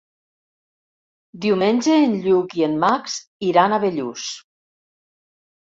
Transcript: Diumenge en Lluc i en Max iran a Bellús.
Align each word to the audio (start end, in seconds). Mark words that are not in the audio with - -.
Diumenge 1.45 1.99
en 2.07 2.17
Lluc 2.25 2.57
i 2.63 2.67
en 2.71 2.75
Max 2.87 3.21
iran 3.53 3.79
a 3.79 3.81
Bellús. 3.87 4.29